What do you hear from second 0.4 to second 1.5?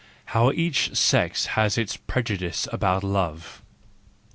each Sex